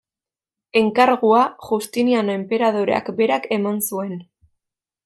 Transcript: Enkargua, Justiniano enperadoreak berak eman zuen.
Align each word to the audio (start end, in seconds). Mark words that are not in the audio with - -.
Enkargua, 0.79 1.43
Justiniano 1.67 2.35
enperadoreak 2.39 3.13
berak 3.21 3.47
eman 3.61 3.81
zuen. 3.91 4.19